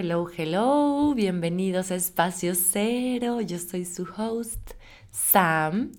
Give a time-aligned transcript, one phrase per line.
[0.00, 3.40] Hello, hello, bienvenidos a Espacio Cero.
[3.40, 4.74] Yo soy su host,
[5.10, 5.90] Sam,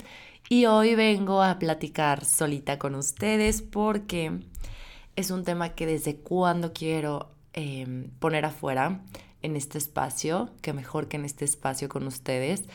[0.48, 4.40] y hoy vengo a platicar solita con ustedes porque
[5.18, 9.02] es un tema que desde cuando quiero em, poner afuera
[9.42, 12.70] en este espacio, que mejor que en este espacio con ustedes,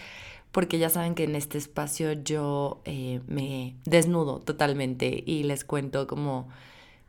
[0.52, 6.06] porque ya saben que en este espacio yo eh, me desnudo totalmente y les cuento
[6.06, 6.50] como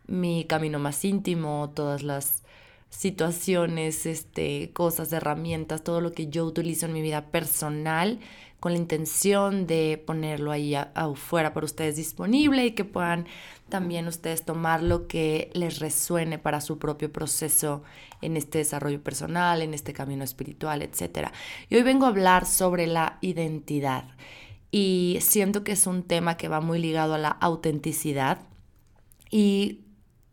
[0.07, 2.45] mi camino más íntimo, todas las
[2.98, 8.19] situaciones, este, cosas, herramientas, todo lo que yo utilizo en mi vida personal
[8.60, 13.28] con la intención de ponerlo ahí afuera para ustedes disponible y que puedan
[13.69, 17.83] también ustedes tomar lo que les resuene para su propio proceso
[18.21, 21.30] en este desarrollo personal, en este camino espiritual, etc.
[21.69, 24.05] Y hoy vengo a hablar sobre la identidad
[24.71, 28.39] y siento que es un tema que va muy ligado a la autenticidad
[29.30, 29.82] y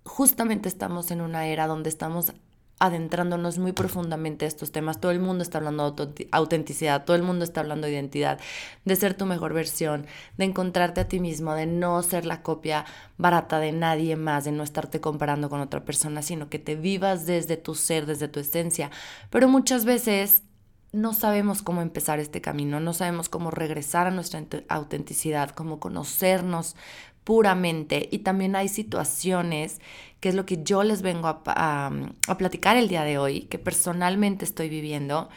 [0.04, 2.32] justamente estamos en una era donde estamos
[2.82, 5.00] adentrándonos muy profundamente a estos temas.
[5.00, 8.40] Todo el mundo está hablando de autenticidad, todo el mundo está hablando de identidad,
[8.84, 12.84] de ser tu mejor versión, de encontrarte a ti mismo, de no ser la copia
[13.18, 17.24] barata de nadie más, de no estarte comparando con otra persona, sino que te vivas
[17.24, 18.90] desde tu ser, desde tu esencia.
[19.30, 20.42] Pero muchas veces
[20.90, 26.74] no sabemos cómo empezar este camino, no sabemos cómo regresar a nuestra autenticidad, cómo conocernos
[27.22, 28.08] puramente.
[28.10, 29.80] Y también hay situaciones,
[30.22, 31.90] que es lo que yo les vengo a,
[32.38, 35.28] platicar el día de hoy, que personalmente estoy viviendo.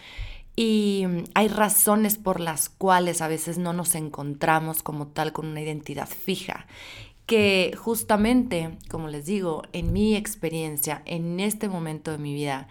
[0.56, 5.60] Y hay razones por las cuales a veces no nos encontramos como tal con una
[5.60, 6.68] identidad fija.
[7.26, 12.68] Que justamente, como les digo, en mi experiencia, en este momento de mi vida,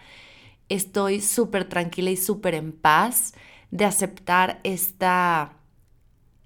[0.69, 3.33] estoy súper tranquila y súper en paz
[3.71, 5.51] de aceptar esta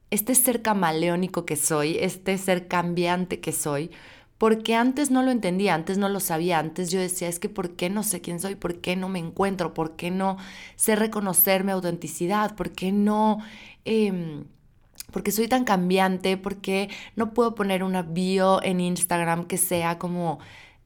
[0.10, 3.92] este ser camaleónico que soy, este ser cambiante que soy,
[4.40, 7.76] porque antes no lo entendía, antes no lo sabía, antes yo decía, es que ¿por
[7.76, 8.56] qué no sé quién soy?
[8.56, 9.74] ¿Por qué no me encuentro?
[9.76, 10.38] ¿Por qué no
[10.78, 12.56] sé reconocer mi autenticidad?
[12.56, 13.40] ¿Por qué no...
[13.86, 14.44] Eh,
[15.12, 20.40] porque soy tan cambiante, porque no puedo poner una bio en Instagram que sea como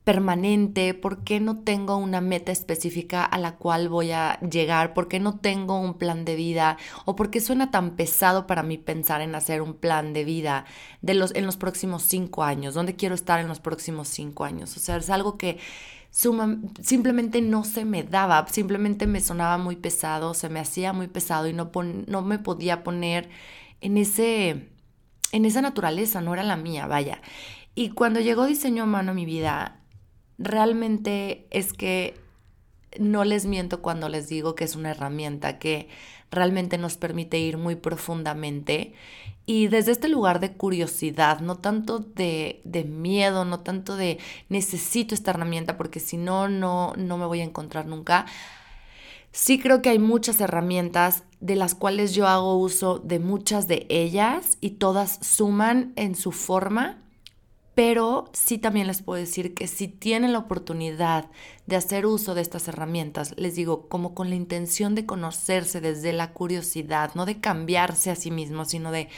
[0.04, 0.94] permanente?
[0.94, 4.94] ¿Por qué no tengo una meta específica a la cual voy a llegar?
[4.94, 6.78] ¿Por qué no tengo un plan de vida?
[7.06, 10.66] ¿O por qué suena tan pesado para mí pensar en hacer un plan de vida
[11.02, 12.74] de los, en los próximos cinco años?
[12.74, 14.76] ¿Dónde quiero estar en los próximos cinco años?
[14.76, 15.58] O sea, es algo que
[16.12, 21.08] suma, simplemente no se me daba, simplemente me sonaba muy pesado, se me hacía muy
[21.08, 21.72] pesado y no,
[22.08, 23.30] no me podía poner
[23.82, 24.70] en, ese,
[25.32, 27.22] en esa naturaleza, no era la mía, vaya.
[27.74, 29.80] Y cuando llegó diseño a mano a mi vida,
[30.38, 32.16] realmente es que
[33.00, 35.88] no les miento cuando les digo que es una herramienta que
[36.32, 38.94] realmente nos permite ir muy profundamente
[39.46, 45.14] y desde este lugar de curiosidad, no tanto de, de, miedo, no tanto de necesito
[45.14, 48.26] esta herramienta porque si no, no, no me voy a encontrar nunca.
[49.32, 53.86] Sí creo que hay muchas herramientas de las cuales yo hago uso de muchas de
[53.90, 57.03] ellas y todas suman en su forma
[57.76, 61.30] pero sí también les puedo decir que si tienen la oportunidad
[61.66, 66.14] de hacer uso de estas herramientas, les digo, como con la intención de conocerse desde
[66.14, 69.10] la curiosidad, no de cambiarse a sí mismos, sino de,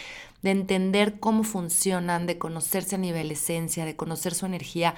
[0.42, 4.96] de entender cómo funcionan, de conocerse a nivel esencia, de conocer su energía,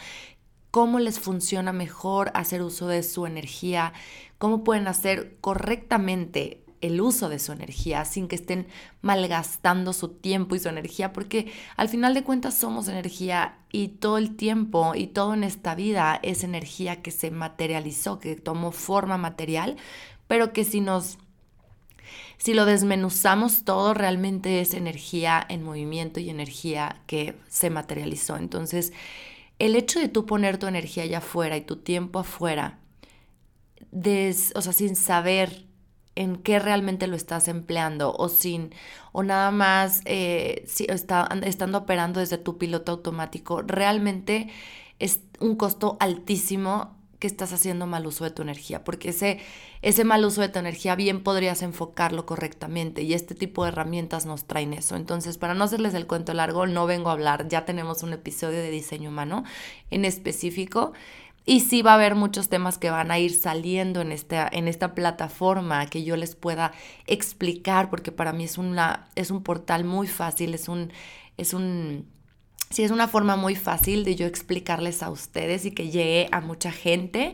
[0.70, 3.94] cómo les funciona mejor hacer uso de su energía,
[4.38, 8.68] cómo pueden hacer correctamente el uso de su energía sin que estén
[9.02, 14.18] malgastando su tiempo y su energía, porque al final de cuentas somos energía y todo
[14.18, 19.18] el tiempo y todo en esta vida es energía que se materializó, que tomó forma
[19.18, 19.78] material,
[20.28, 21.18] pero que si nos
[22.38, 28.38] si lo desmenuzamos todo, realmente es energía en movimiento y energía que se materializó.
[28.38, 28.94] Entonces,
[29.60, 32.80] el hecho de tú poner tu energía allá afuera y tu tiempo afuera,
[33.92, 35.67] o sea, sin saber
[36.18, 38.74] en qué realmente lo estás empleando o sin
[39.12, 44.50] o nada más eh, si está, estando operando desde tu piloto automático realmente
[45.00, 49.40] es un costo altísimo que estás haciendo mal uso de tu energía, porque ese,
[49.82, 54.28] ese mal uso de tu energía bien podrías enfocarlo correctamente y este tipo de herramientas
[54.28, 54.96] nos traen eso.
[54.96, 58.60] Entonces, para no hacerles el cuento largo, no vengo a hablar, ya tenemos un episodio
[58.60, 59.46] de diseño humano
[59.90, 60.94] en específico
[61.48, 64.68] y sí va a haber muchos temas que van a ir saliendo en esta, en
[64.68, 66.74] esta plataforma que yo les pueda
[67.08, 70.92] explicar, porque para mí es, una, es un portal muy fácil, es un,
[71.38, 72.06] es un,
[72.70, 76.42] sí, es una forma muy fácil de yo explicarles a ustedes y que llegue a
[76.42, 77.34] mucha gente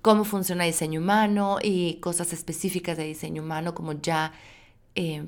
[0.00, 4.32] cómo funciona diseño humano y cosas específicas de diseño humano, como ya
[4.94, 5.26] eh,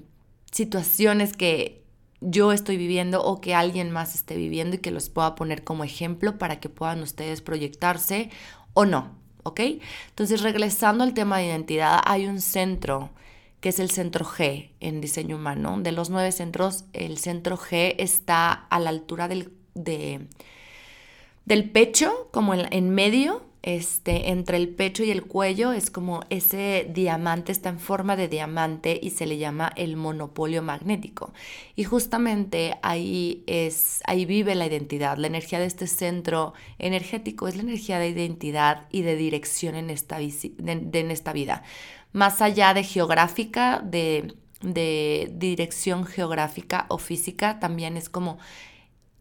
[0.53, 1.82] situaciones que
[2.23, 5.85] yo estoy viviendo o que alguien más esté viviendo y que los pueda poner como
[5.85, 8.31] ejemplo para que puedan ustedes proyectarse
[8.75, 9.23] o no.
[9.43, 9.61] ¿ok?
[10.09, 13.11] Entonces, regresando al tema de identidad, hay un centro
[13.61, 15.79] que es el centro G en diseño humano.
[15.81, 20.27] De los nueve centros, el centro G está a la altura del, de,
[21.45, 26.91] del pecho, como en medio, este, entre el pecho y el cuello es como ese
[26.93, 31.33] diamante está en forma de diamante y se le llama el monopolio magnético.
[31.77, 35.17] Y justamente ahí es, ahí vive la identidad.
[35.17, 39.91] La energía de este centro energético es la energía de identidad y de dirección en
[39.91, 41.63] esta, en esta vida.
[42.13, 48.39] Más allá de geográfica, de, de dirección geográfica o física, también es como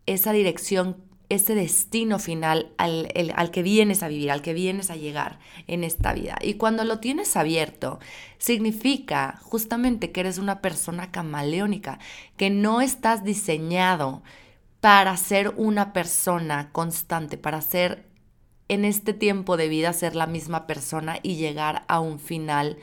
[0.08, 4.96] esa dirección ese destino final al, al, que vienes a vivir, al que vienes a
[4.96, 6.38] llegar en esta vida.
[6.42, 8.00] Y cuando lo tienes abierto,
[8.38, 12.00] significa justamente que eres una persona camaleónica,
[12.36, 14.24] que no estás diseñado
[14.82, 18.06] para ser una persona constante, para ser
[18.68, 22.78] en este tiempo de vida, ser la misma persona y llegar a un final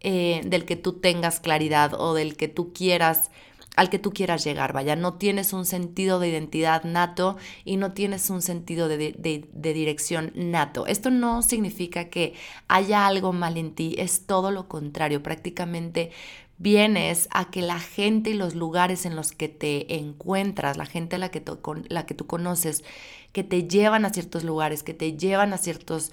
[0.00, 3.30] eh, del que tú tengas claridad o del que tú quieras
[3.76, 7.92] al que tú quieras llegar, vaya, no tienes un sentido de identidad nato y no
[7.92, 10.86] tienes un sentido de, dirección nato.
[10.86, 12.34] Esto no significa que
[12.68, 16.12] haya algo mal en ti, es todo lo contrario, prácticamente
[16.56, 21.16] vienes a que la gente y los lugares en los que te encuentras, la gente
[21.16, 21.42] a la que,
[21.88, 22.84] la que tú conoces,
[23.32, 26.12] que te llevan a ciertos lugares, que te llevan a ciertos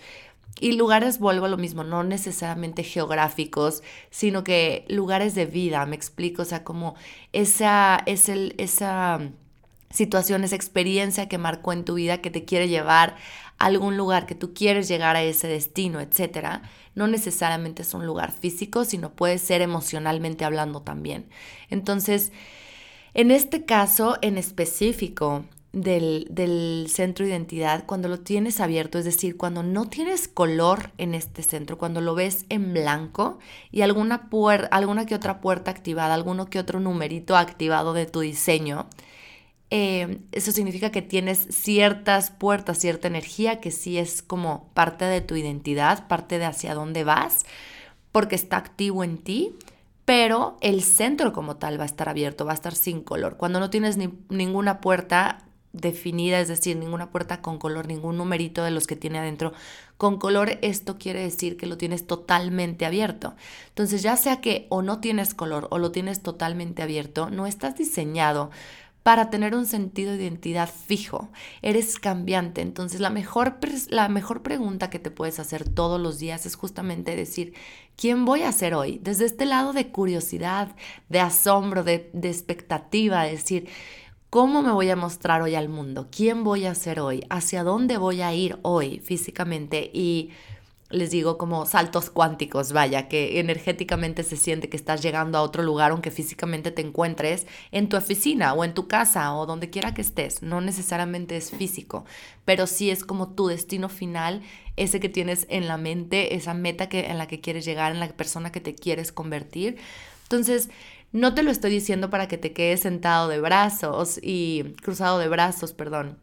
[0.60, 5.96] y lugares, vuelvo a lo mismo, no necesariamente geográficos, sino que lugares de vida, me
[5.96, 6.96] explico, o sea, como
[7.34, 9.20] esa, es el, esa
[9.90, 13.16] situación, esa experiencia que marcó en tu vida que te quiere llevar
[13.58, 16.62] a algún lugar, que tú quieres llegar a ese destino, etcétera,
[16.94, 21.28] no necesariamente es un lugar físico, sino puede ser emocionalmente hablando también.
[21.70, 22.32] Entonces,
[23.14, 29.38] en este caso en específico, del, centro de identidad, cuando lo tienes abierto, es decir,
[29.38, 33.40] cuando no tienes color en este centro, cuando lo ves en blanco
[33.72, 34.30] y alguna,
[34.72, 38.88] alguna que otra puerta activada, alguno que otro numerito activado de tu diseño,
[39.70, 45.22] eh, eso significa que tienes ciertas puertas, cierta energía que sí es como parte de
[45.22, 47.46] tu identidad, parte de hacia dónde vas,
[48.12, 49.56] porque está activo en ti
[50.04, 53.38] pero el centro como tal va a estar abierto, va a estar sin color.
[53.38, 58.64] Cuando no tienes ni, ninguna puerta, definida, es decir, ninguna puerta con color, ningún numerito
[58.64, 59.54] de los que tiene adentro
[59.98, 63.36] con color, esto quiere decir que lo tienes totalmente abierto.
[63.70, 67.78] Entonces, ya sea que o no tienes color o lo tienes totalmente abierto, no estás
[67.78, 68.50] diseñado
[69.04, 71.30] para tener un sentido de identidad fijo.
[71.62, 72.62] Eres cambiante.
[72.62, 73.58] Entonces, la mejor,
[73.90, 77.54] la mejor pregunta que te puedes hacer todos los días es justamente decir,
[77.96, 79.00] ¿quién voy a ser hoy?
[79.02, 80.76] Desde este lado de curiosidad,
[81.10, 83.68] de asombro, de, de expectativa, decir,
[84.32, 86.08] ¿Cómo me voy a mostrar hoy al mundo?
[86.10, 87.26] ¿Quién voy a ser hoy?
[87.30, 89.92] ¿Hacia dónde voy a ir hoy físicamente?
[89.94, 90.30] Y
[90.90, 95.64] les digo como saltos cuánticos, vaya, que energéticamente se siente que estás llegando a otro
[95.64, 99.94] lugar aunque físicamente te encuentres en tu oficina o en tu casa o donde quiera
[99.94, 100.42] que estés.
[100.42, 102.06] No necesariamente es físico,
[102.46, 104.44] pero sí es como tu destino final,
[104.78, 108.00] ese que tienes en la mente, esa meta que, en la que quieres llegar, en
[108.00, 109.78] la persona que te quieres convertir.
[110.24, 110.70] Entonces,
[111.12, 115.28] no te lo estoy diciendo para que te quedes sentado de brazos y cruzado de
[115.28, 116.18] brazos, perdón.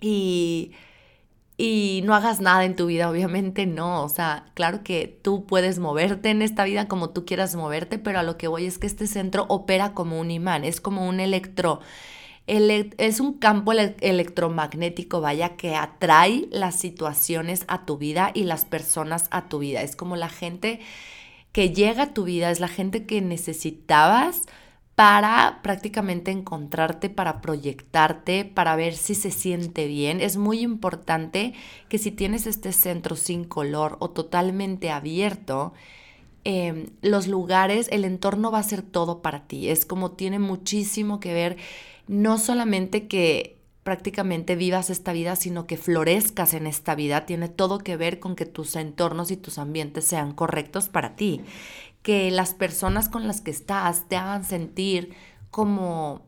[0.00, 0.72] Y
[1.56, 4.02] y no hagas nada en tu vida, obviamente no.
[4.02, 8.18] O sea, claro que tú puedes moverte en esta vida como tú quieras moverte, pero
[8.18, 11.20] a lo que voy es que este centro opera como un imán, es como un
[11.20, 11.80] electro.
[12.46, 19.28] es un campo electromagnético, vaya, que atrae las situaciones a tu vida y las personas
[19.30, 19.82] a tu vida.
[19.82, 20.80] Es como la gente
[21.54, 24.42] que llega a tu vida, es la gente que necesitabas
[24.96, 30.20] para prácticamente encontrarte, para proyectarte, para ver si se siente bien.
[30.20, 31.54] Es muy importante
[31.88, 35.74] que si tienes este centro sin color o totalmente abierto,
[36.42, 39.68] em, los lugares, el entorno va a ser todo para ti.
[39.68, 41.56] Es como tiene muchísimo que ver,
[42.08, 43.53] no solamente que
[43.84, 47.26] prácticamente vivas esta vida, sino que florezcas en esta vida.
[47.26, 51.42] Tiene todo que ver con que tus entornos y tus ambientes sean correctos para ti.
[52.02, 55.14] Que las personas con las que estás te hagan sentir
[55.50, 56.22] como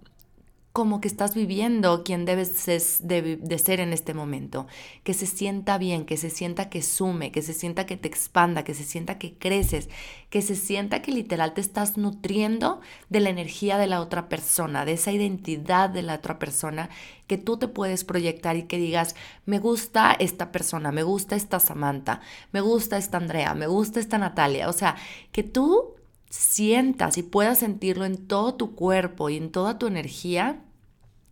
[0.77, 4.67] como que estás viviendo quien debes de, ser en este momento,
[5.05, 8.63] que se sienta bien, que se sienta que sume, que se sienta que te expanda,
[8.63, 9.89] que se sienta que creces,
[10.29, 14.85] que se sienta que literal te estás nutriendo de la energía de la otra persona,
[14.85, 16.91] de esa identidad de la otra persona,
[17.27, 19.17] que tú te puedes proyectar y que digas,
[19.47, 22.21] me gusta esta persona, me gusta esta Samantha,
[22.53, 24.97] me gusta esta Andrea, me gusta esta Natalia, o sea,
[25.33, 25.95] que tú
[26.29, 30.61] sientas y puedas sentirlo en todo tu cuerpo y en toda tu energía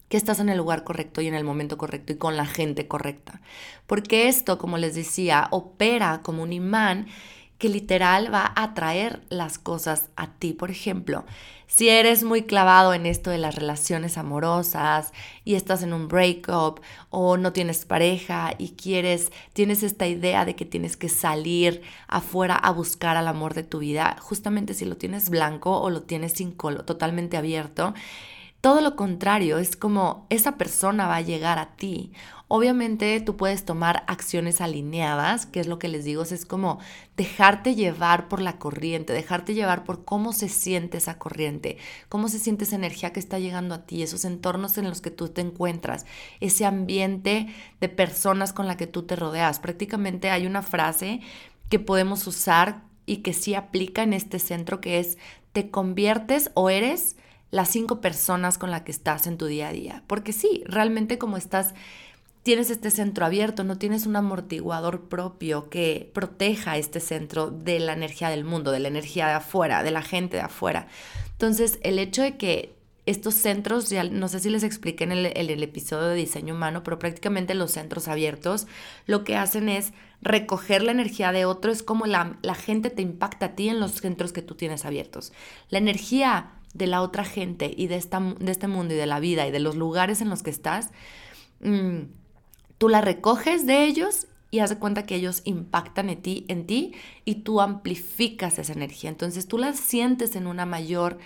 [0.08, 2.86] que estás en el lugar correcto y en el momento correcto y con la gente
[2.88, 3.40] correcta.
[3.86, 7.06] Porque esto, como les decía, opera como un imán
[7.58, 10.52] que literal va a atraer las cosas a ti.
[10.52, 11.24] Por ejemplo,
[11.66, 15.12] si eres muy clavado en esto de las relaciones amorosas
[15.44, 16.80] y estás en un breakup
[17.10, 22.54] o no tienes pareja y quieres, tienes esta idea de que tienes que salir afuera
[22.54, 26.32] a buscar al amor de tu vida, justamente si lo tienes blanco o lo tienes
[26.32, 27.94] sin color, totalmente abierto,
[28.64, 32.14] todo lo contrario, es como esa persona va a llegar a ti.
[32.48, 36.78] Obviamente tú puedes tomar acciones alineadas, que es lo que les digo, es como
[37.14, 41.76] dejarte llevar por la corriente, dejarte llevar por cómo se siente esa corriente,
[42.08, 45.10] cómo se siente esa energía que está llegando a ti, esos entornos en los que
[45.10, 46.06] tú te encuentras,
[46.40, 47.48] ese ambiente
[47.82, 49.58] de personas con la que tú te rodeas.
[49.58, 51.20] Prácticamente hay una frase
[51.68, 55.18] que podemos usar y que sí aplica en este centro que es
[55.52, 57.16] te conviertes o eres
[57.54, 60.02] las cinco personas con las que estás en tu día a día.
[60.08, 61.72] Porque sí, realmente como estás,
[62.42, 67.92] tienes este centro abierto, no tienes un amortiguador propio que proteja este centro de la
[67.92, 70.88] energía del mundo, de la energía de afuera, de la gente de afuera.
[71.30, 72.74] Entonces, el hecho de que
[73.06, 76.98] estos centros, ya no sé si les expliqué en el, episodio de diseño humano, pero
[76.98, 78.66] prácticamente los centros abiertos
[79.06, 79.92] lo que hacen es
[80.22, 83.78] recoger la energía de otro, es como la, la gente te impacta a ti en
[83.78, 85.32] los centros que tú tienes abiertos.
[85.68, 89.20] La energía de la otra gente y de, esta, de este mundo y de la
[89.20, 90.90] vida y de los lugares en los que estás,
[91.60, 92.00] mm,
[92.78, 96.92] tú la recoges de ellos y haz cuenta que ellos impactan en ti, en ti
[97.24, 99.10] y tú amplificas esa energía.
[99.10, 101.18] Entonces tú la sientes en una mayor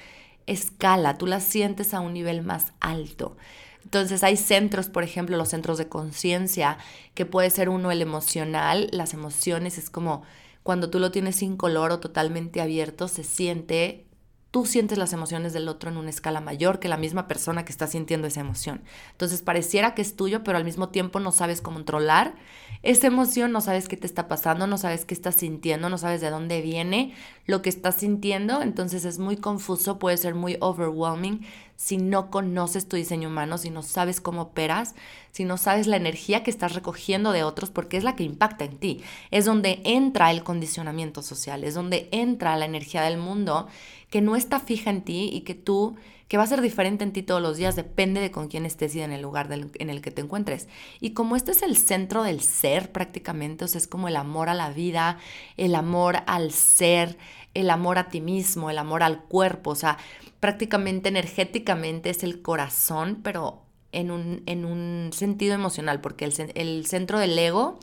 [0.46, 3.36] escala, tú la sientes a un nivel más alto.
[3.84, 6.78] Entonces hay centros, por ejemplo, los centros de conciencia,
[7.14, 10.22] que puede ser uno el emocional, las emociones es como
[10.62, 14.07] cuando tú lo tienes sin color o totalmente abierto, se siente
[14.50, 17.72] tú sientes las emociones del otro en una escala mayor que la misma persona que
[17.72, 18.82] está sintiendo esa emoción.
[19.12, 22.34] Entonces pareciera que es tuyo, pero al mismo tiempo no sabes controlar
[22.82, 26.20] esa emoción, no sabes qué te está pasando, no sabes qué estás sintiendo, no sabes
[26.20, 27.14] de dónde viene
[27.46, 31.44] lo que estás sintiendo, entonces es muy confuso, puede ser muy overwhelming
[31.76, 34.96] si no conoces tu diseño humano, si no sabes cómo operas,
[35.30, 38.64] si no sabes la energía que estás recogiendo de otros, porque es la que impacta
[38.64, 39.04] en ti.
[39.30, 43.68] Es donde entra el condicionamiento social, es donde entra la energía del mundo
[44.10, 45.96] que no está fija en ti y que tú,
[46.28, 48.94] que va a ser diferente en ti todos los días, depende de con quién estés
[48.94, 50.68] y en el lugar en el que te encuentres.
[51.00, 54.48] Y como este es el centro del ser prácticamente, o sea, es como el amor
[54.48, 55.18] a la vida,
[55.56, 57.18] el amor al ser,
[57.54, 59.98] el amor a ti mismo, el amor al cuerpo, o sea,
[60.40, 63.62] prácticamente energéticamente es el corazón, pero
[63.92, 67.78] en un, en un sentido emocional, porque el, el centro del ego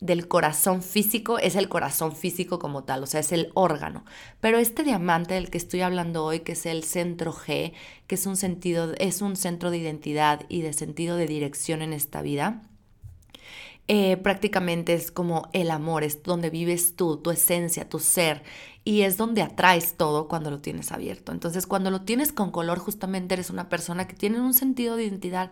[0.00, 4.04] del corazón físico es el corazón físico como tal, o sea, es el órgano.
[4.40, 7.72] Pero este diamante del que estoy hablando hoy, que es el centro G,
[8.06, 11.92] que es un sentido, es un centro de identidad y de sentido de dirección en
[11.92, 12.62] esta vida,
[13.92, 18.44] eh, prácticamente es como el amor, es donde vives tú, tu esencia, tu ser,
[18.84, 21.32] y es donde atraes todo cuando lo tienes abierto.
[21.32, 25.04] Entonces, cuando lo tienes con color, justamente eres una persona que tiene un sentido de
[25.04, 25.50] identidad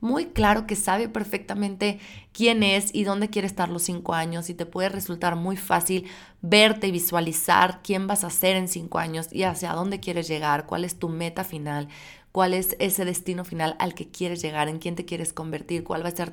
[0.00, 1.98] muy claro, que sabe perfectamente
[2.32, 6.06] quién es y dónde quiere estar los cinco años, y te puede resultar muy fácil
[6.42, 10.66] verte y visualizar quién vas a ser en cinco años y hacia dónde quieres llegar,
[10.66, 11.88] cuál es tu meta final,
[12.32, 16.04] cuál es ese destino final al que quieres llegar, en quién te quieres convertir, cuál
[16.04, 16.32] va a ser,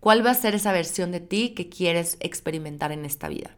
[0.00, 3.56] cuál va a ser esa versión de ti que quieres experimentar en esta vida.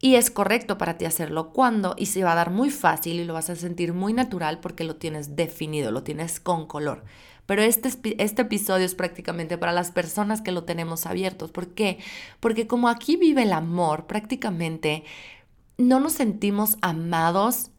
[0.00, 3.24] Y es correcto para ti hacerlo cuando y se va a dar muy fácil y
[3.24, 7.04] lo vas a sentir muy natural porque lo tienes definido, lo tienes con color.
[7.46, 7.90] Pero este,
[8.22, 11.50] este episodio es prácticamente para las personas que lo tenemos abiertos.
[11.50, 11.98] ¿Por qué?
[12.40, 15.02] Porque como aquí vive el amor, prácticamente
[15.78, 17.70] no nos sentimos amados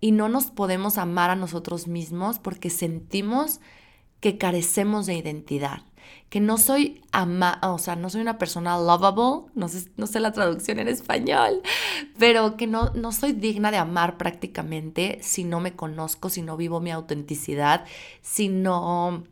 [0.00, 3.60] y no nos podemos amar a nosotros mismos porque sentimos
[4.20, 5.82] que carecemos de identidad,
[6.28, 10.20] que no soy ama, o sea, no soy una persona lovable, no sé, no sé
[10.20, 11.62] la traducción en español,
[12.18, 16.56] pero que no, no soy digna de amar prácticamente si no me conozco, si no
[16.56, 17.84] vivo mi autenticidad,
[18.22, 19.24] si no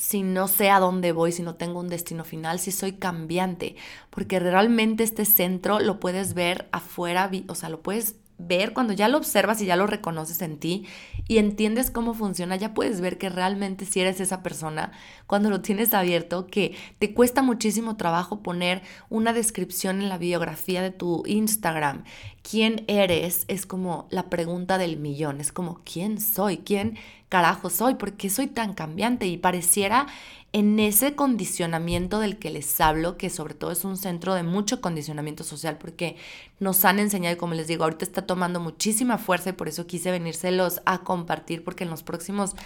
[0.00, 3.76] si no sé a dónde voy, si no tengo un destino final, si soy cambiante,
[4.08, 8.14] porque realmente este centro lo puedes ver afuera, o sea, lo puedes
[8.46, 10.86] ver, cuando ya lo observas y ya lo reconoces en ti
[11.28, 14.92] y entiendes cómo funciona, ya puedes ver que realmente si eres esa persona,
[15.26, 20.82] cuando lo tienes abierto, que te cuesta muchísimo trabajo poner una descripción en la biografía
[20.82, 22.04] de tu Instagram.
[22.50, 23.44] ¿Quién eres?
[23.46, 26.58] Es como la pregunta del millón, es como ¿quién soy?
[26.58, 27.94] ¿Quién carajo soy?
[27.94, 29.28] ¿Por qué soy tan cambiante?
[29.28, 30.08] Y pareciera
[30.52, 34.80] en ese condicionamiento del que les hablo, que sobre todo es un centro de mucho
[34.80, 36.16] condicionamiento social, porque
[36.58, 39.86] nos han enseñado, y como les digo, ahorita está tomando muchísima fuerza y por eso
[39.86, 42.56] quise venírselos a compartir, porque en los próximos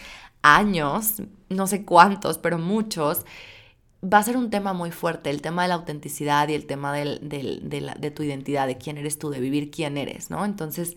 [0.40, 3.26] años, no sé cuántos, pero muchos,
[4.04, 6.92] va a ser un tema muy fuerte, el tema de la autenticidad y el tema
[6.92, 10.44] de, tu identidad, de quién eres tú, de vivir quién eres, ¿no?
[10.44, 10.96] Entonces,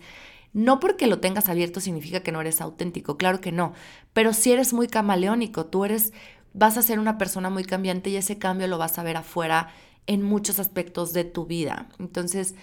[0.52, 3.72] no porque lo tengas abierto significa que no eres auténtico, claro que no,
[4.12, 6.12] pero si eres muy camaleónico, tú eres,
[6.52, 9.68] vas a ser una persona muy cambiante y ese cambio lo vas a ver afuera
[10.06, 11.88] en muchos aspectos de tu vida.
[11.98, 12.54] Entonces,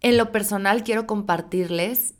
[0.00, 2.14] en lo personal quiero compartirles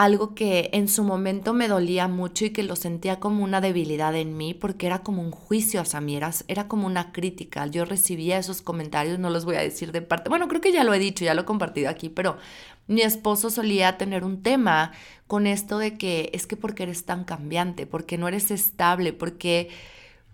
[0.00, 4.16] algo que en su momento me dolía mucho y que lo sentía como una debilidad
[4.16, 7.66] en mí porque era como un juicio hacia mí, era, como una crítica.
[7.66, 10.84] Yo recibía esos comentarios, no los voy a decir de parte, bueno, creo que ya
[10.84, 12.38] lo he dicho, ya lo he compartido aquí, pero
[12.86, 14.92] mi esposo solía tener un tema
[15.26, 19.68] con esto de que es que porque eres tan cambiante, porque no eres estable, porque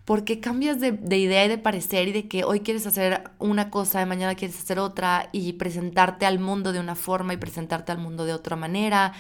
[0.05, 3.71] porque cambias de, de, idea y de parecer y de que hoy quieres hacer una
[3.71, 7.91] cosa, de mañana quieres hacer otra y presentarte al mundo de una forma y presentarte
[7.91, 9.15] al mundo de otra manera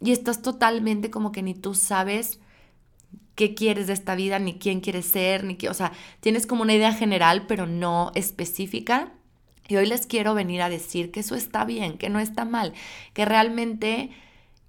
[0.00, 2.40] y estás totalmente como que ni tú sabes
[3.34, 6.62] qué quieres de esta vida, ni quién quieres ser, ni qué, o sea, tienes como
[6.62, 9.12] una idea general, pero no específica.
[9.68, 12.72] Y hoy les quiero venir a decir que eso está bien, que no está mal,
[13.12, 14.10] que realmente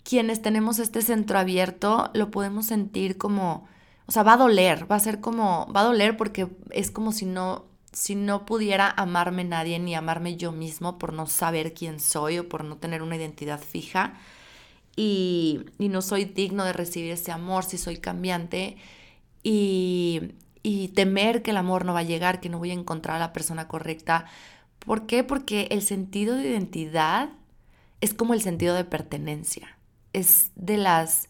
[0.04, 3.68] quienes tenemos este centro abierto lo podemos sentir como,
[4.06, 7.12] o sea, va a doler, va a ser como, va a doler porque es como
[7.12, 12.00] si no, si no pudiera amarme nadie ni amarme yo mismo por no saber quién
[12.00, 14.14] soy o por no tener una identidad fija
[15.02, 18.76] y, no soy digno de recibir ese amor si soy cambiante
[19.44, 23.16] y, y temer que el amor no va a llegar, que no voy a encontrar
[23.16, 24.26] a la persona correcta.
[24.80, 25.24] ¿Por qué?
[25.24, 27.30] Porque el sentido de identidad
[28.02, 29.78] es como el sentido de pertenencia.
[30.12, 31.30] Es de las...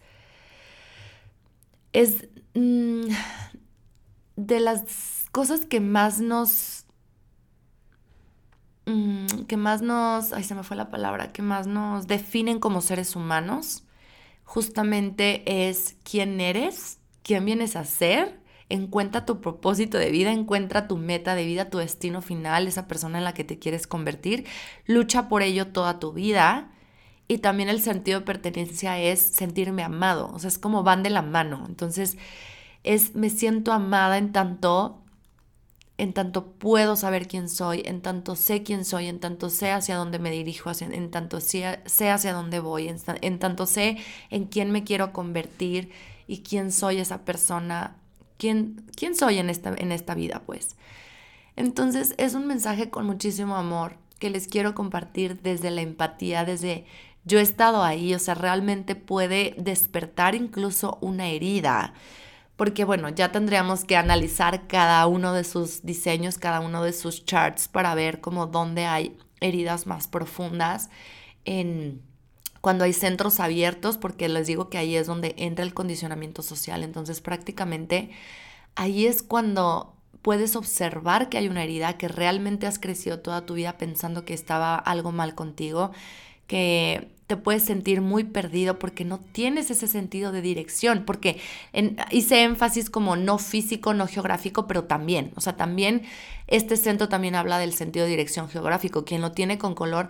[1.93, 3.03] Es mm,
[4.35, 6.85] de las cosas que más nos
[9.47, 13.83] que más nos, se me fue la palabra, que más nos definen como seres humanos,
[14.43, 20.97] justamente es quién eres, quién vienes a ser, encuentra tu propósito de vida, encuentra tu
[20.97, 24.45] meta de vida, tu destino final, esa persona en la que te quieres convertir,
[24.85, 26.71] lucha por ello toda tu vida.
[27.27, 31.11] Y también el sentido de pertenencia es sentirme amado, o sea, es como van de
[31.11, 31.63] la mano.
[31.67, 32.17] Entonces,
[32.83, 34.98] es me siento amada en tanto
[35.99, 39.97] en tanto puedo saber quién soy, en tanto sé quién soy, en tanto sé hacia
[39.97, 42.87] dónde me dirijo, en tanto sé, hacia dónde voy,
[43.21, 43.97] en, tanto sé
[44.29, 45.91] en quién me quiero convertir
[46.25, 47.97] y quién soy esa persona,
[48.37, 50.77] quién, quién soy en esta, en esta vida, pues.
[51.57, 56.85] Entonces es un mensaje con muchísimo amor que les quiero compartir desde la empatía, desde
[57.25, 61.93] yo he estado ahí, o sea, realmente puede despertar incluso una herida
[62.59, 67.23] porque bueno, ya tendríamos que analizar cada uno de sus diseños, cada uno de sus
[67.23, 70.89] charts para ver como dónde hay heridas más profundas
[71.45, 72.01] en
[72.59, 76.83] cuando hay centros abiertos, porque les digo que ahí es donde entra el condicionamiento social,
[76.83, 78.09] entonces prácticamente
[78.75, 83.53] ahí es cuando puedes observar que hay una herida, que realmente has crecido toda tu
[83.53, 85.91] vida pensando que estaba algo mal contigo,
[86.45, 91.39] que te puedes sentir muy perdido porque no tienes ese sentido de dirección, porque
[92.09, 96.01] hice énfasis como no físico, no geográfico, pero también, o sea, también
[96.47, 99.05] este centro también habla del sentido de dirección geográfico.
[99.05, 100.09] Quien lo tiene con color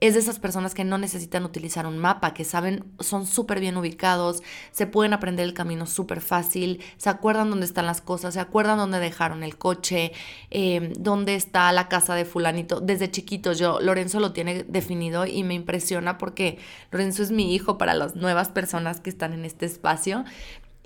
[0.00, 3.76] es de esas personas que no necesitan utilizar un mapa, que saben, son súper bien
[3.76, 8.40] ubicados, se pueden aprender el camino súper fácil, se acuerdan dónde están las cosas, se
[8.40, 10.12] acuerdan dónde dejaron el coche,
[10.50, 12.80] em, dónde está la casa de fulanito.
[12.80, 16.58] Desde chiquitos yo, Lorenzo lo tiene definido y me impresiona porque
[16.92, 20.24] Lorenzo es mi hijo para las nuevas personas que están en este espacio,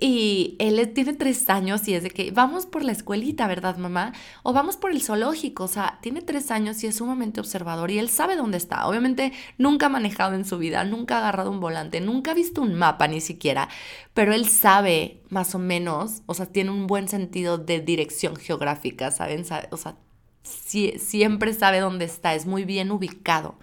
[0.05, 4.11] y él tiene tres años y es de que vamos por la escuelita, ¿verdad, mamá?
[4.43, 5.63] O vamos por el zoológico.
[5.63, 8.85] O sea, tiene tres años y es sumamente observador y él sabe dónde está.
[8.85, 12.61] Obviamente nunca ha manejado en su vida, nunca ha agarrado un volante, nunca ha visto
[12.61, 13.69] un mapa ni siquiera.
[14.13, 19.09] Pero él sabe más o menos, o sea, tiene un buen sentido de dirección geográfica,
[19.09, 19.45] ¿saben?
[19.71, 19.95] O sea,
[20.43, 23.55] siempre sabe dónde está, es muy bien ubicado.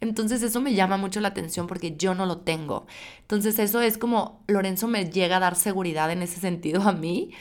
[0.00, 2.86] Entonces eso me llama mucho la atención porque yo no lo tengo.
[3.20, 7.32] Entonces eso es como Lorenzo me llega a dar seguridad en ese sentido a mí,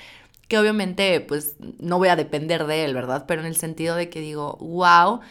[0.47, 3.25] que obviamente pues no voy a depender de él, ¿verdad?
[3.27, 5.21] Pero en el sentido de que digo, wow,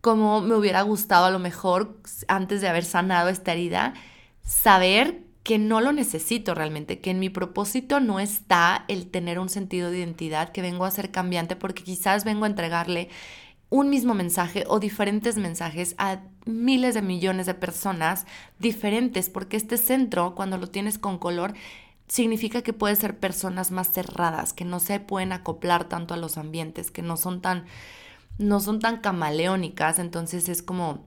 [0.00, 1.96] como me hubiera gustado a lo mejor
[2.28, 3.94] antes de haber sanado esta herida,
[4.42, 9.48] saber que no lo necesito realmente, que en mi propósito no está el tener un
[9.48, 13.08] sentido de identidad, que vengo a ser cambiante porque quizás vengo a entregarle
[13.68, 18.26] un mismo mensaje o diferentes mensajes a miles de millones de personas
[18.58, 21.54] diferentes, porque este centro, cuando lo tienes con color,
[22.08, 26.38] significa que puede ser personas más cerradas, que no se pueden acoplar tanto a los
[26.38, 27.64] ambientes, que no son tan,
[28.38, 31.04] no son tan camaleónicas, entonces es como,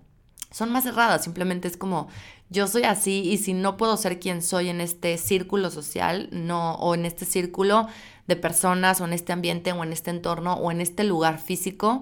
[0.52, 2.10] son más cerradas, simplemente es como,
[2.50, 6.74] yo soy así y si no puedo ser quien soy en este círculo social, no,
[6.76, 7.88] o en este círculo
[8.28, 12.02] de personas, o en este ambiente, o en este entorno, o en este lugar físico,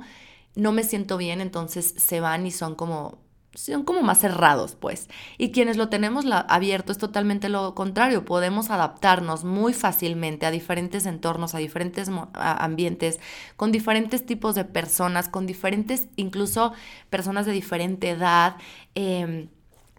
[0.57, 3.19] no me siento bien, entonces se van y son como
[3.57, 5.09] son como más cerrados, pues.
[5.39, 8.23] Y quienes lo tenemos abierto es totalmente lo contrario.
[8.23, 13.19] Podemos adaptarnos muy fácilmente a diferentes entornos, a diferentes ambientes,
[13.55, 16.73] con diferentes tipos de personas, con diferentes, incluso
[17.09, 18.57] personas de diferente edad.
[18.93, 19.49] Em,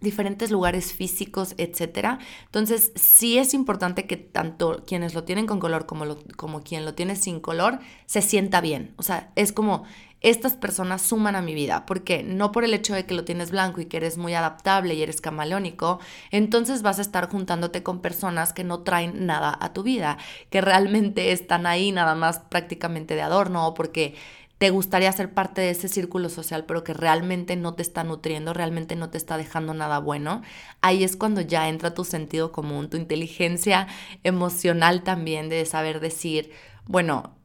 [0.01, 2.19] diferentes lugares físicos, etcétera.
[2.45, 6.95] Entonces, sí es importante que tanto quienes lo tienen con color como, como quien lo
[6.95, 8.95] tiene sin color se sienta bien.
[8.97, 9.85] O sea, es como
[10.21, 13.51] estas personas suman a mi vida, porque no por el hecho de que lo tienes
[13.51, 16.01] blanco y que eres muy adaptable y eres camaleónico,
[16.31, 20.19] entonces vas a estar juntándote con personas que no traen nada a tu vida,
[20.51, 24.15] que realmente están ahí nada más prácticamente de adorno o porque
[24.59, 28.53] te gustaría ser parte de ese círculo social, pero que realmente no te está nutriendo,
[28.53, 30.43] realmente no te está dejando nada bueno,
[30.81, 33.87] ahí es cuando ya entra tu sentido común, tu inteligencia
[34.25, 36.51] emocional también de saber decir,
[36.87, 37.38] bueno,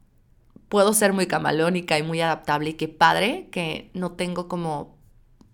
[0.68, 4.96] puedo ser muy camaleónica y muy adaptable y qué padre que no tengo como,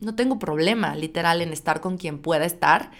[0.01, 2.91] no tengo problema literal en estar con quien pueda estar,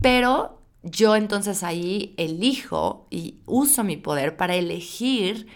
[0.00, 5.46] pero yo entonces ahí elijo y uso mi poder para elegir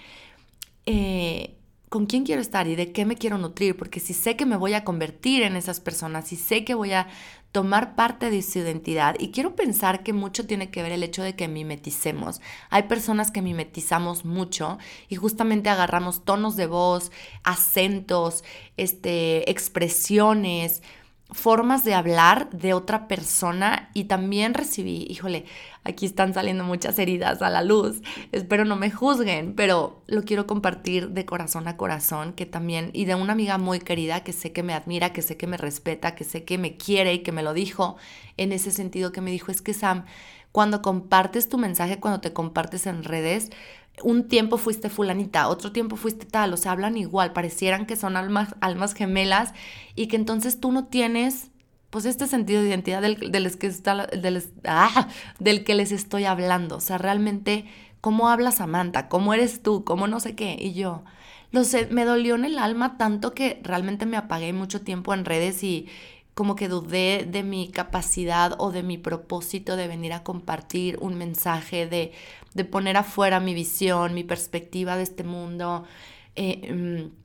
[0.86, 1.56] eh,
[1.88, 4.56] con quién quiero estar y de qué me quiero nutrir, porque si sé que me
[4.56, 7.06] voy a convertir en esas personas, si sé que voy a
[7.52, 11.22] tomar parte de su identidad, y quiero pensar que mucho tiene que ver el hecho
[11.22, 12.40] de que mimeticemos.
[12.70, 17.12] Hay personas que mimetizamos mucho y justamente agarramos tonos de voz,
[17.44, 18.42] acentos,
[18.78, 20.82] este, expresiones,
[21.32, 25.46] formas de hablar de otra persona y también recibí, híjole,
[25.82, 30.46] aquí están saliendo muchas heridas a la luz, espero no me juzguen, pero lo quiero
[30.46, 34.52] compartir de corazón a corazón, que también, y de una amiga muy querida que sé
[34.52, 37.32] que me admira, que sé que me respeta, que sé que me quiere y que
[37.32, 37.96] me lo dijo
[38.36, 40.04] en ese sentido, que me dijo, es que Sam,
[40.52, 43.50] cuando compartes tu mensaje, cuando te compartes en redes,
[44.02, 48.16] un tiempo fuiste fulanita, otro tiempo fuiste tal, o sea, hablan igual, parecieran que son
[48.16, 49.54] almas, gemelas
[49.94, 51.50] y que entonces tú no tienes
[51.90, 54.08] pues este sentido de identidad del, que está,
[54.66, 57.66] ah, del que les estoy hablando, o sea, realmente
[58.00, 61.04] cómo habla Samantha, cómo eres tú, cómo no sé qué, y yo,
[61.50, 65.26] lo sé, me dolió en el alma tanto que realmente me apagué mucho tiempo en
[65.26, 65.88] redes y,
[66.34, 71.16] como que dudé de mi capacidad o de mi propósito de venir a compartir un
[71.16, 72.12] mensaje, de,
[72.54, 75.84] de poner afuera mi visión, mi perspectiva de este mundo,
[76.36, 77.22] eh, mm,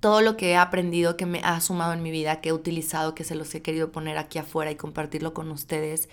[0.00, 3.14] todo lo que he aprendido, que me ha sumado en mi vida, que he utilizado,
[3.14, 6.08] que se los he querido poner aquí afuera y compartirlo con ustedes.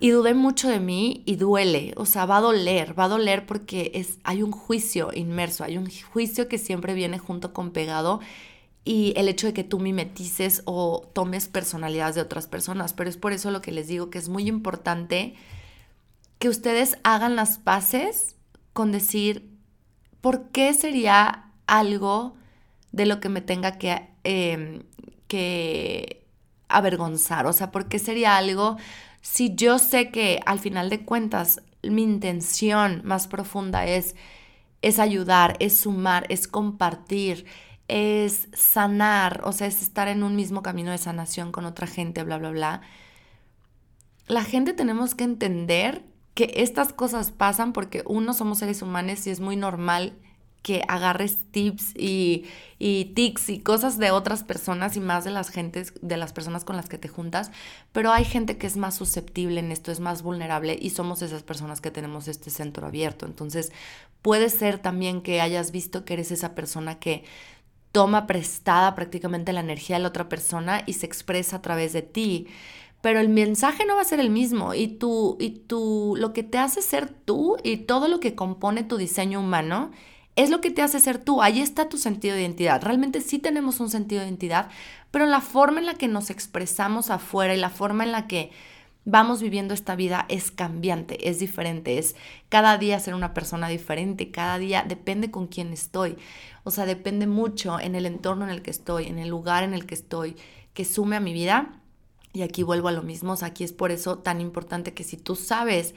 [0.00, 3.46] Y dudé mucho de mí y duele, o sea, va a doler, va a doler
[3.46, 8.20] porque es, hay un juicio inmerso, hay un juicio que siempre viene junto con pegado
[8.84, 12.92] y el hecho de que tú mimetices o tomes personalidades de otras personas.
[12.94, 15.34] Pero es por eso lo que les digo que es muy importante
[16.38, 18.36] que ustedes hagan las paces
[18.72, 19.50] con decir
[20.20, 22.36] por qué sería algo
[22.92, 24.82] de lo que me tenga que, em,
[25.26, 26.24] que
[26.68, 27.46] avergonzar.
[27.46, 28.76] O sea, por qué sería algo
[29.20, 34.14] si yo sé que al final de cuentas mi intención más profunda es,
[34.82, 37.46] es ayudar, es sumar, es compartir,
[37.88, 42.22] es sanar, o sea, es estar en un mismo camino de sanación con otra gente,
[42.22, 42.82] bla, bla, bla.
[44.26, 49.30] La gente tenemos que entender que estas cosas pasan porque uno somos seres humanos y
[49.30, 50.12] es muy normal
[50.62, 52.44] que agarres tips y,
[52.78, 56.64] y tics y cosas de otras personas y más de las gentes, de las personas
[56.64, 57.50] con las que te juntas,
[57.92, 61.42] pero hay gente que es más susceptible en esto, es más vulnerable y somos esas
[61.42, 63.24] personas que tenemos este centro abierto.
[63.24, 63.72] Entonces,
[64.20, 67.24] puede ser también que hayas visto que eres esa persona que
[67.98, 72.02] toma prestada prácticamente la energía de la otra persona y se expresa a través de
[72.02, 72.46] ti.
[73.00, 76.44] Pero el mensaje no va a ser el mismo y tú, y tú, lo que
[76.44, 79.90] te hace ser tú y todo lo que compone tu diseño humano
[80.36, 81.42] es lo que te hace ser tú.
[81.42, 82.80] Ahí está tu sentido de identidad.
[82.84, 84.68] Realmente sí tenemos un sentido de identidad,
[85.10, 88.52] pero la forma en la que nos expresamos afuera y la forma en la que
[89.10, 92.14] vamos viviendo esta vida es cambiante, es diferente, es
[92.50, 96.18] cada día ser una persona diferente, cada día depende con quién estoy,
[96.62, 99.72] o sea, depende mucho en el entorno en el que estoy, en el lugar en
[99.72, 100.36] el que estoy,
[100.74, 101.80] que sume a mi vida.
[102.34, 105.02] Y aquí vuelvo a lo mismo, o sea, aquí es por eso tan importante que
[105.02, 105.94] si tú sabes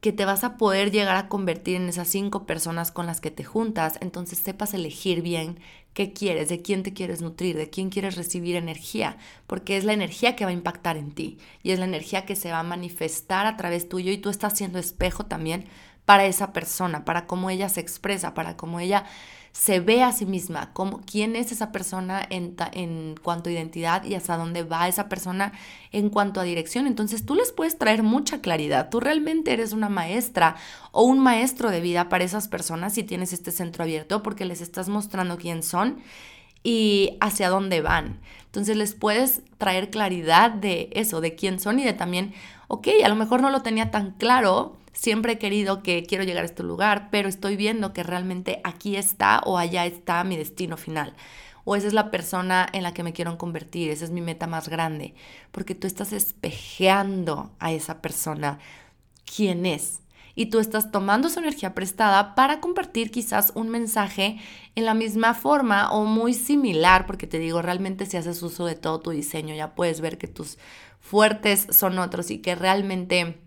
[0.00, 3.30] que te vas a poder llegar a convertir en esas cinco personas con las que
[3.30, 5.58] te juntas, entonces sepas elegir bien
[5.92, 9.16] qué quieres, de quién te quieres nutrir, de quién quieres recibir energía,
[9.48, 12.36] porque es la energía que va a impactar en ti y es la energía que
[12.36, 15.66] se va a manifestar a través tuyo y tú estás siendo espejo también
[16.04, 19.04] para esa persona, para cómo ella se expresa, para cómo ella
[19.58, 24.04] se ve a sí misma, cómo, quién es esa persona en, en cuanto a identidad
[24.04, 25.52] y hasta dónde va esa persona
[25.90, 26.86] en cuanto a dirección.
[26.86, 28.88] Entonces tú les puedes traer mucha claridad.
[28.88, 30.54] Tú realmente eres una maestra
[30.92, 34.60] o un maestro de vida para esas personas si tienes este centro abierto porque les
[34.60, 35.98] estás mostrando quién son
[36.62, 38.20] y hacia dónde van.
[38.46, 42.32] Entonces les puedes traer claridad de eso, de quién son y de también,
[42.68, 46.42] ok, a lo mejor no lo tenía tan claro, siempre he querido que quiero llegar
[46.42, 50.76] a este lugar, pero estoy viendo que realmente aquí está o allá está mi destino
[50.76, 51.14] final.
[51.64, 54.46] O esa es la persona en la que me quiero convertir, esa es mi meta
[54.46, 55.14] más grande,
[55.50, 58.58] porque tú estás espejeando a esa persona
[59.36, 60.00] quién es.
[60.34, 64.38] Y tú estás tomando su energía prestada para compartir quizás un mensaje
[64.76, 68.76] en la misma forma o muy similar, porque te digo, realmente si haces uso de
[68.76, 70.56] todo tu diseño, ya puedes ver que tus
[71.00, 73.40] fuertes son otros y que realmente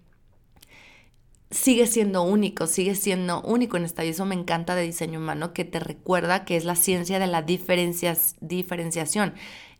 [1.51, 5.65] sigue siendo único, sigue siendo único en esta y me encanta de diseño humano que
[5.65, 9.33] te recuerda que es la ciencia de la diferenciación.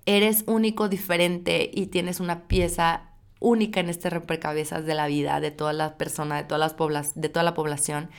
[0.06, 3.04] Eres único, diferente y tienes una pieza
[3.40, 7.30] única en este rompecabezas de la vida de todas las personas, de, todas las de
[7.30, 8.10] toda la población.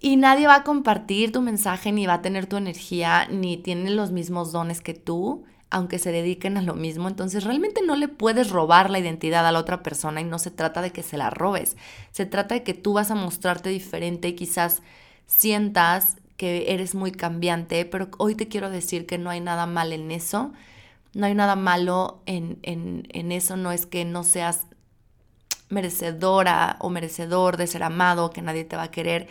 [0.00, 3.90] Y nadie va a compartir tu mensaje, ni va a tener tu energía, ni tiene
[3.90, 7.08] los mismos dones que tú aunque se dediquen a lo mismo.
[7.08, 10.50] Entonces realmente no le puedes robar la identidad a la otra persona y no se
[10.50, 11.76] trata de que se la robes.
[12.10, 14.82] Se trata de que tú vas a mostrarte diferente y quizás
[15.26, 19.92] sientas que eres muy cambiante, pero hoy te quiero decir que no hay nada mal
[19.92, 20.52] en eso.
[21.12, 24.66] No hay nada malo en, en, en eso, no es que no seas
[25.68, 29.28] merecedora o merecedor de ser amado, que nadie te va a querer.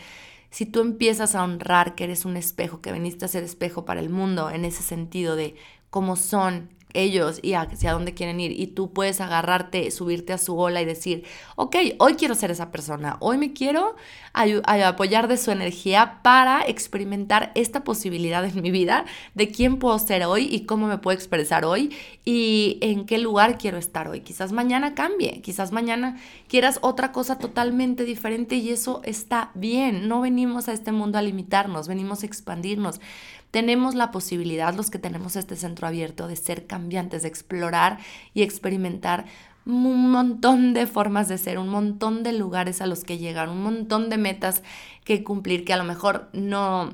[0.52, 3.99] Si tú empiezas a honrar que eres un espejo, que veniste a ser espejo para
[3.99, 5.56] el mundo, en ese sentido de
[5.89, 8.60] cómo son ellos y hacia dónde quieren ir.
[8.60, 11.23] Y tú puedes agarrarte, subirte a su ola y decir,
[11.56, 13.95] ok, hoy quiero ser esa persona, hoy me quiero
[14.34, 20.23] apoyar de su energía para experimentar esta posibilidad en mi vida de quién puedo ser
[20.23, 24.21] hoy y cómo me puedo expresar hoy y en qué lugar quiero estar hoy.
[24.21, 30.08] Quizás mañana cambie, quizás mañana quieras otra cosa totalmente diferente y eso está bien.
[30.08, 33.02] No venimos a este mundo a limitarnos, venimos a expandirnos
[33.51, 37.99] tenemos la posibilidad, los que tenemos este centro abierto, de ser cambiantes, de explorar
[38.33, 39.25] y experimentar
[39.65, 43.62] un montón de formas de ser, un montón de lugares a los que llegar, un
[43.62, 44.63] montón de metas
[45.03, 46.91] que cumplir que a lo mejor no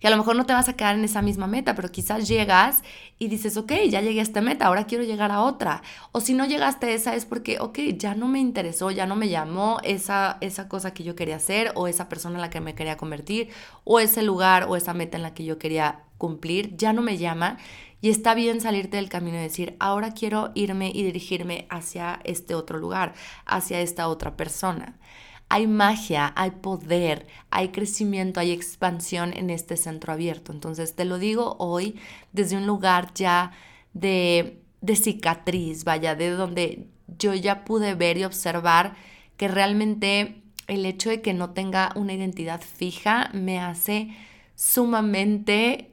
[0.00, 2.26] que a lo mejor no te vas a quedar en esa misma meta, pero quizás
[2.26, 2.82] llegas
[3.18, 5.82] y dices, ok, ya llegué a esta meta, ahora quiero llegar a otra.
[6.12, 9.16] O si no llegaste a esa es porque, ok, ya no me interesó, ya no
[9.16, 12.60] me llamó esa, esa cosa que yo quería hacer o esa persona en la que
[12.60, 13.50] me quería convertir
[13.84, 17.18] o ese lugar o esa meta en la que yo quería cumplir, ya no me
[17.18, 17.58] llama.
[18.02, 22.54] Y está bien salirte del camino y decir, ahora quiero irme y dirigirme hacia este
[22.54, 23.12] otro lugar,
[23.44, 24.98] hacia esta otra persona
[25.50, 30.52] hay magia, hay poder, hay crecimiento, hay expansión en este centro abierto.
[30.52, 31.96] Entonces te lo digo hoy
[32.32, 33.50] desde un lugar ya
[33.92, 36.86] de, de cicatriz, vaya, de donde
[37.18, 38.94] yo ya pude ver y observar
[39.36, 44.16] que realmente el hecho de que no tenga una identidad fija me hace
[44.54, 45.90] sumamente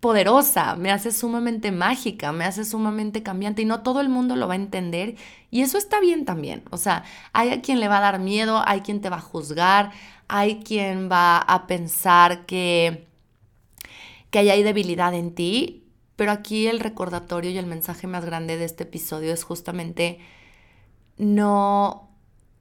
[0.00, 4.48] poderosa, me hace sumamente mágica, me hace sumamente cambiante y no todo el mundo lo
[4.48, 5.16] va a entender
[5.50, 6.62] y eso está bien también.
[6.70, 9.20] O sea, hay a quien le va a dar miedo, hay quien te va a
[9.20, 9.92] juzgar,
[10.26, 13.06] hay quien va a pensar que,
[14.30, 15.84] que hay debilidad en ti,
[16.16, 20.18] pero aquí el recordatorio y el mensaje más grande de este episodio es justamente
[21.18, 22.08] no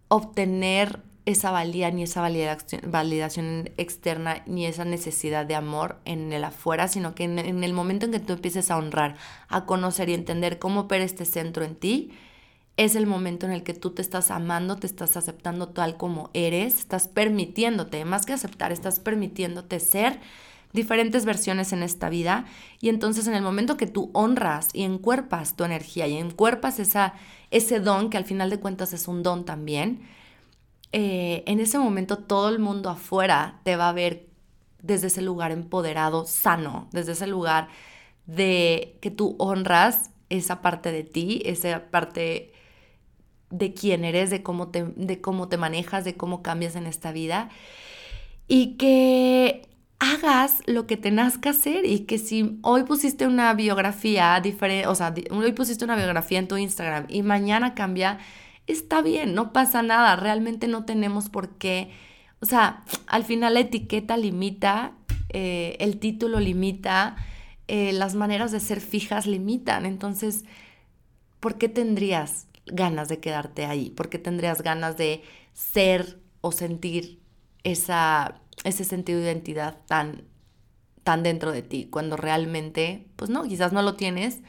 [0.10, 6.88] obtener esa valía ni esa validación, externa ni esa necesidad de amor en el afuera,
[6.88, 9.16] sino que en, el momento en que tú empieces a honrar,
[9.48, 12.12] a conocer y entender cómo opera este centro en ti,
[12.78, 16.32] es el momento en el que tú te estás amando, te estás aceptando tal como
[16.34, 20.20] eres, estás permitiéndote, más que aceptar, estás permitiéndote ser
[20.74, 22.46] diferentes versiones en esta vida.
[22.80, 27.80] Y entonces en el momento que tú honras y encuerpas tu energía y encuerpas ese
[27.82, 30.08] don, que al final de cuentas es un don también,
[30.92, 34.28] eh, en ese momento todo el mundo afuera te va a ver
[34.82, 37.68] desde ese lugar empoderado, sano, desde ese lugar
[38.26, 42.54] de que tú honras esa parte de ti, esa parte
[43.50, 47.12] de quién eres, de cómo te, de cómo te manejas, de cómo cambias en esta
[47.12, 47.50] vida.
[48.48, 49.68] Y que
[50.00, 54.96] hagas lo que te nazca hacer y que si hoy pusiste una biografía diferente, o
[54.96, 58.20] sea, hoy pusiste una biografía en tu Instagram y mañana cambia,
[58.72, 61.92] está bien, no pasa nada, realmente no tenemos por qué,
[62.42, 64.94] o sea, al final la etiqueta limita,
[65.30, 67.16] eh, el título limita,
[67.68, 70.46] eh, las maneras de ser fijas limitan, entonces,
[71.40, 73.90] ¿por qué tendrías ganas de quedarte ahí?
[73.90, 77.20] ¿Por qué tendrías ganas de ser o sentir
[77.64, 80.24] esa, ese sentido de identidad tan,
[81.04, 84.42] tan dentro de ti cuando realmente, pues no, quizás no lo tienes,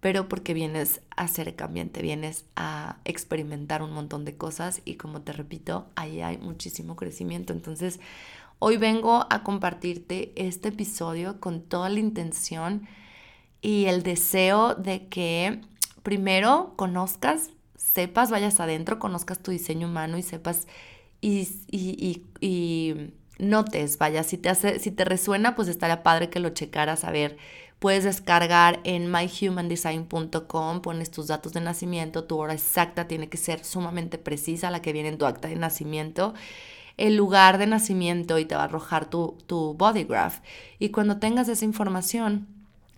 [0.00, 5.22] pero porque vienes a ser cambiante, vienes a experimentar un montón de cosas y como
[5.22, 7.52] te repito, ahí hay muchísimo crecimiento.
[7.52, 8.00] Entonces,
[8.58, 12.86] hoy vengo a compartirte este episodio con toda la intención
[13.62, 15.60] y el deseo de que
[16.02, 20.66] primero conozcas, sepas, vayas adentro, conozcas tu diseño humano y sepas
[21.20, 21.48] y,
[22.40, 27.04] y, notes, vaya, si te, hace, si te resuena, pues estaría padre que lo checaras
[27.04, 27.36] a ver
[27.78, 33.64] Puedes descargar en myhumandesign.com, pones tus datos de nacimiento, tu hora exacta tiene que ser
[33.64, 36.32] sumamente precisa, la que viene en tu acta de nacimiento,
[36.96, 40.38] el lugar de nacimiento y te va a arrojar tu, tu body graph.
[40.78, 42.48] Y cuando tengas esa información,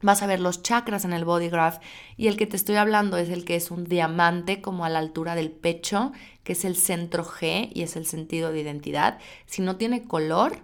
[0.02, 1.78] vas a ver los chakras en el body graph
[2.16, 4.98] y el que te estoy hablando es el que es un diamante como a la
[4.98, 6.12] altura del pecho,
[6.44, 9.18] que es el centro G y es el sentido de identidad.
[9.46, 10.58] Si no tiene color,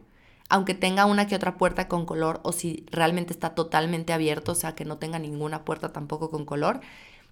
[0.48, 4.54] aunque tenga una que otra puerta con color o si realmente está totalmente abierto, o
[4.54, 6.80] sea, que no tenga ninguna puerta tampoco con color.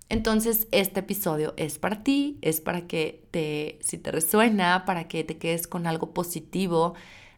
[0.08, 5.24] Entonces, este episodio es para ti, es para que te, si te resuena, para que
[5.24, 6.94] te quedes con algo positivo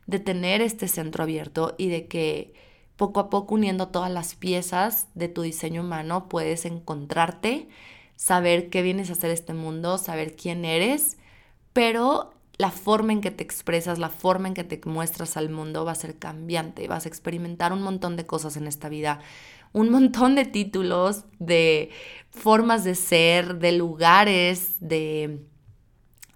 [0.07, 2.53] de tener este centro abierto y de que
[2.97, 7.69] poco a poco uniendo todas las piezas de tu diseño humano puedes encontrarte,
[8.17, 11.17] saber qué vienes a hacer este mundo, saber quién eres,
[11.73, 15.85] pero la forma en que te expresas, la forma en que te muestras al mundo
[15.85, 19.21] va a ser cambiante, vas a experimentar un montón de cosas en esta vida,
[19.73, 21.91] un montón de títulos, de
[22.31, 25.41] formas de ser, de lugares, de,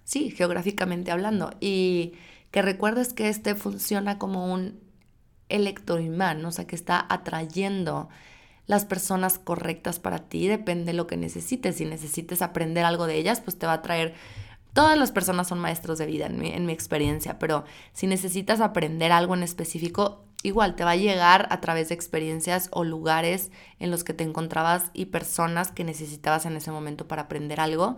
[0.03, 1.51] sí, geográficamente hablando.
[1.61, 2.15] Y
[2.51, 4.88] que recuerdes que este funciona como un
[5.49, 8.09] electroimán, o sea, que está atrayendo
[8.67, 11.77] las personas correctas para ti, depende de lo que necesites.
[11.77, 14.13] Si necesites aprender algo de ellas, pues te va a traer
[14.73, 19.33] Todas las personas son maestros de vida en mi, experiencia, pero si necesitas aprender algo
[19.33, 24.03] en específico, igual te va a llegar a través de experiencias o lugares en los
[24.03, 27.97] que te encontrabas y personas que necesitabas en ese momento para aprender algo.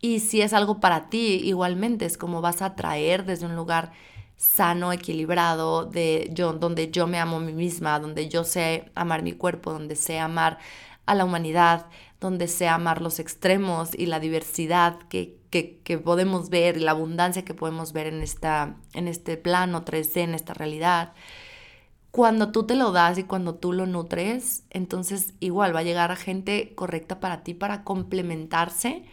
[0.00, 3.92] Y si es algo para ti, igualmente es como vas a traer desde un lugar
[4.36, 9.22] sano, equilibrado, de yo, donde yo me amo a mí misma, donde yo sé amar
[9.22, 10.58] mi cuerpo, donde sé amar
[11.06, 11.86] a la humanidad,
[12.20, 17.54] donde sé amar los extremos y la diversidad que, que, podemos ver la abundancia que
[17.54, 21.14] podemos ver en, esta, en este plano 3D, en esta realidad.
[22.10, 26.10] Cuando tú te lo das y cuando tú lo nutres, entonces igual va a llegar
[26.10, 29.04] a gente correcta para ti para complementarse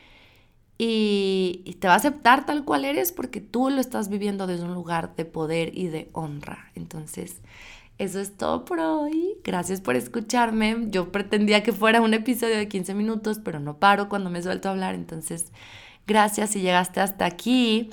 [0.77, 4.73] y, te va a aceptar tal cual eres porque tú lo estás viviendo desde un
[4.73, 6.71] lugar de poder y de honra.
[6.75, 7.41] Entonces,
[7.97, 9.38] eso es todo por hoy.
[9.43, 10.88] Gracias por escucharme.
[10.89, 14.67] Yo pretendía que fuera un episodio de 15 minutos, pero no paro cuando me suelto
[14.67, 14.95] a hablar.
[14.95, 15.51] Entonces,
[16.07, 17.89] gracias si llegaste hasta aquí.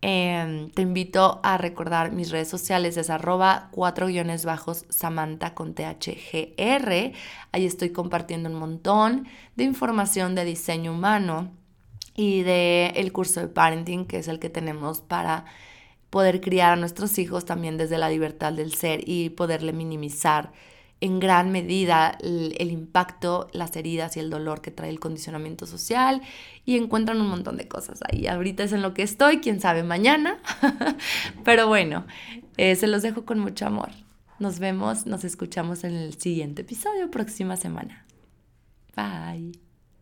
[0.00, 5.74] Em, te invito a recordar mis redes sociales, es arroba cuatro guiones bajos Samantha con
[5.74, 7.12] THGR.
[7.50, 11.50] Ahí estoy compartiendo un montón de información de diseño humano
[12.18, 15.44] y de el curso de parenting, que es el que tenemos para
[16.10, 20.50] poder criar a nuestros hijos también desde la libertad del ser y poderle minimizar
[21.00, 26.20] en gran medida el, impacto, las heridas y el dolor que trae el condicionamiento social
[26.64, 28.26] y encuentran un montón de cosas ahí.
[28.26, 30.38] Ahorita es en lo que estoy, quién sabe mañana,
[31.44, 32.04] pero bueno,
[32.56, 33.90] eh, se los dejo con mucho amor.
[34.40, 38.04] Nos vemos, nos escuchamos en el siguiente episodio, próxima semana.
[38.96, 39.67] Bye.